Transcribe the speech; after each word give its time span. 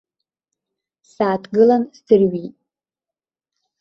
Сааҭгылан 1.11 1.83
сӡырҩит. 1.97 2.55